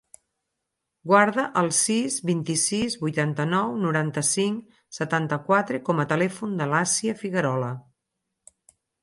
[1.09, 7.71] Guarda el sis, vint-i-sis, vuitanta-nou, noranta-cinc, setanta-quatre com a telèfon de l'Assia Figuerola.